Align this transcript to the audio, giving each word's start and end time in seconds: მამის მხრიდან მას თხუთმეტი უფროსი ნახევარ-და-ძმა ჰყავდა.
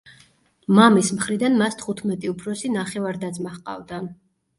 მამის 0.77 1.09
მხრიდან 1.17 1.57
მას 1.59 1.77
თხუთმეტი 1.81 2.31
უფროსი 2.31 2.71
ნახევარ-და-ძმა 2.77 3.53
ჰყავდა. 3.59 4.01